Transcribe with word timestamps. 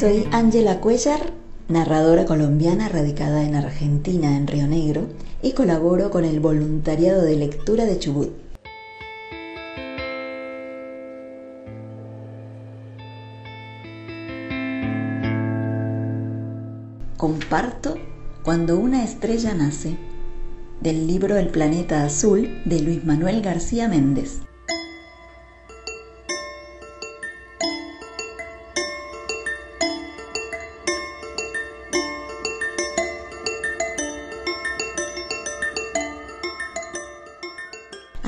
Soy 0.00 0.26
Ángela 0.32 0.80
Cuellar, 0.80 1.20
narradora 1.68 2.24
colombiana 2.24 2.88
radicada 2.88 3.44
en 3.44 3.54
Argentina, 3.54 4.34
en 4.34 4.46
Río 4.46 4.66
Negro, 4.66 5.02
y 5.42 5.52
colaboro 5.52 6.08
con 6.08 6.24
el 6.24 6.40
voluntariado 6.40 7.20
de 7.20 7.36
lectura 7.36 7.84
de 7.84 7.98
Chubut. 7.98 8.30
Comparto 17.18 17.96
Cuando 18.42 18.78
una 18.78 19.04
estrella 19.04 19.52
nace, 19.52 19.98
del 20.80 21.06
libro 21.06 21.36
El 21.36 21.48
planeta 21.48 22.04
azul 22.04 22.62
de 22.64 22.80
Luis 22.80 23.04
Manuel 23.04 23.42
García 23.42 23.86
Méndez. 23.86 24.40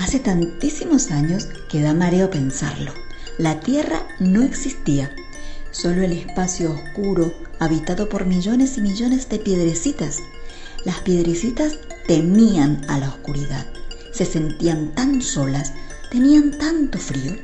Hace 0.02 0.18
tantísimos 0.18 1.12
años 1.12 1.46
que 1.68 1.80
da 1.80 1.94
mareo 1.94 2.28
pensarlo. 2.28 2.92
La 3.38 3.60
Tierra 3.60 4.02
no 4.18 4.42
existía, 4.42 5.14
solo 5.70 6.02
el 6.02 6.10
espacio 6.10 6.72
oscuro 6.72 7.32
habitado 7.60 8.08
por 8.08 8.26
millones 8.26 8.76
y 8.78 8.80
millones 8.80 9.28
de 9.28 9.38
piedrecitas. 9.38 10.16
Las 10.84 10.98
piedrecitas 11.02 11.78
temían 12.08 12.84
a 12.88 12.98
la 12.98 13.10
oscuridad, 13.10 13.64
se 14.12 14.24
sentían 14.24 14.92
tan 14.92 15.22
solas, 15.22 15.72
tenían 16.10 16.58
tanto 16.58 16.98
frío, 16.98 17.36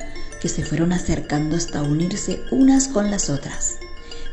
que 0.42 0.48
se 0.48 0.64
fueron 0.64 0.92
acercando 0.92 1.54
hasta 1.54 1.84
unirse 1.84 2.42
unas 2.50 2.88
con 2.88 3.08
las 3.12 3.30
otras. 3.30 3.76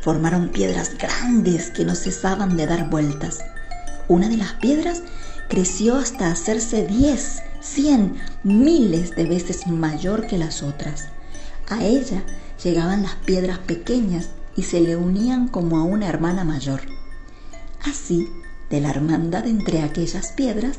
Formaron 0.01 0.49
piedras 0.49 0.97
grandes 0.97 1.69
que 1.69 1.85
no 1.85 1.93
cesaban 1.93 2.57
de 2.57 2.65
dar 2.65 2.89
vueltas. 2.89 3.37
Una 4.07 4.29
de 4.29 4.37
las 4.37 4.53
piedras 4.53 5.01
creció 5.49 5.95
hasta 5.95 6.31
hacerse 6.31 6.85
diez, 6.85 7.41
cien, 7.59 8.17
miles 8.43 9.15
de 9.15 9.25
veces 9.25 9.67
mayor 9.67 10.27
que 10.27 10.37
las 10.37 10.61
otras. 10.61 11.09
A 11.69 11.83
ella 11.83 12.23
llegaban 12.63 13.03
las 13.03 13.15
piedras 13.15 13.57
pequeñas 13.59 14.29
y 14.55 14.63
se 14.63 14.79
le 14.79 14.95
unían 14.95 15.47
como 15.47 15.77
a 15.77 15.83
una 15.83 16.07
hermana 16.07 16.43
mayor. 16.43 16.81
Así, 17.83 18.27
de 18.69 18.81
la 18.81 18.89
hermandad 18.89 19.47
entre 19.47 19.81
aquellas 19.81 20.31
piedras 20.31 20.77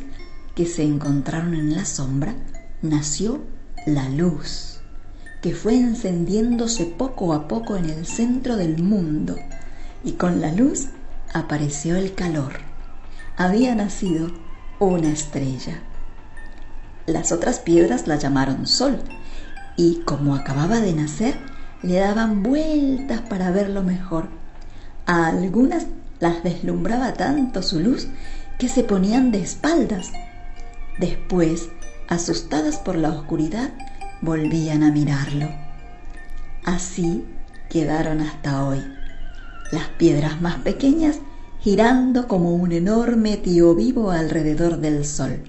que 0.55 0.67
se 0.67 0.85
encontraron 0.85 1.55
en 1.55 1.75
la 1.75 1.85
sombra, 1.85 2.35
nació 2.83 3.43
la 3.87 4.09
luz, 4.09 4.79
que 5.42 5.55
fue 5.55 5.77
encendiéndose 5.77 6.86
poco 6.86 7.33
a 7.33 7.48
poco 7.48 7.77
en 7.77 7.91
el 7.91 8.07
centro 8.07 8.57
del 8.57 8.83
mundo, 8.83 9.36
y 10.05 10.13
con 10.13 10.41
la 10.41 10.53
luz 10.53 10.86
apareció 11.35 11.97
el 11.97 12.15
calor. 12.15 12.66
Había 13.39 13.74
nacido 13.74 14.30
una 14.79 15.08
estrella. 15.08 15.83
Las 17.05 17.33
otras 17.33 17.58
piedras 17.58 18.07
la 18.07 18.17
llamaron 18.17 18.67
sol, 18.67 18.98
y 19.77 20.01
como 20.07 20.35
acababa 20.35 20.80
de 20.80 20.95
nacer, 20.95 21.39
le 21.83 21.98
daban 21.98 22.42
vueltas 22.42 23.20
para 23.20 23.51
verlo 23.51 23.83
mejor. 23.83 24.29
A 25.05 25.27
algunas 25.27 25.85
las 26.19 26.42
deslumbraba 26.45 27.13
tanto 27.13 27.61
su 27.61 27.79
luz 27.79 28.08
que 28.58 28.70
se 28.70 28.85
ponían 28.85 29.30
de 29.33 29.42
espaldas. 29.42 30.13
Después, 30.98 31.68
asustadas 32.08 32.79
por 32.79 32.97
la 32.97 33.11
oscuridad, 33.11 33.68
volvían 34.23 34.83
a 34.83 34.91
mirarlo. 34.91 35.51
Así 36.64 37.27
quedaron 37.68 38.23
hasta 38.23 38.64
hoy, 38.64 38.83
las 39.73 39.89
piedras 39.89 40.41
más 40.41 40.57
pequeñas 40.61 41.20
girando 41.67 42.29
como 42.29 42.55
un 42.55 42.71
enorme 42.71 43.39
tío 43.39 43.75
vivo 43.75 44.13
alrededor 44.13 44.79
del 44.79 45.05
sol. 45.05 45.43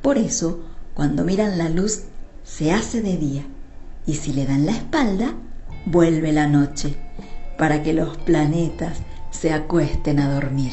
Por 0.00 0.16
eso, 0.16 0.60
cuando 0.94 1.22
miran 1.22 1.58
la 1.58 1.68
luz, 1.68 2.04
se 2.44 2.72
hace 2.72 3.02
de 3.02 3.18
día 3.18 3.42
y 4.06 4.14
si 4.14 4.32
le 4.32 4.46
dan 4.46 4.64
la 4.64 4.72
espalda, 4.72 5.34
vuelve 5.84 6.32
la 6.32 6.46
noche 6.46 6.96
para 7.58 7.82
que 7.82 7.92
los 7.92 8.16
planetas 8.16 9.00
se 9.30 9.52
acuesten 9.52 10.18
a 10.18 10.32
dormir. 10.32 10.72